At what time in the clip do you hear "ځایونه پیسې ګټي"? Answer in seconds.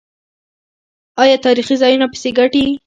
1.81-2.65